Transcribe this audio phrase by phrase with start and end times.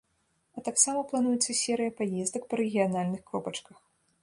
[0.59, 3.77] А таксама плануецца серыя паездак па рэгіянальных кропачках.